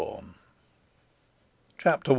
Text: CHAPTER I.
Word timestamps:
CHAPTER 1.77 2.09
I. 2.09 2.09